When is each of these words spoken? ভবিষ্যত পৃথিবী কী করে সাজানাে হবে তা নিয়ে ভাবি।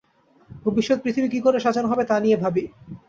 ভবিষ্যত 0.65 0.97
পৃথিবী 1.03 1.27
কী 1.29 1.39
করে 1.41 1.57
সাজানাে 1.59 1.91
হবে 1.91 2.03
তা 2.05 2.15
নিয়ে 2.19 2.37
ভাবি। 2.37 2.63